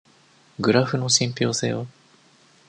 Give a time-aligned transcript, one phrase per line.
[0.59, 1.85] グラフの信憑性は？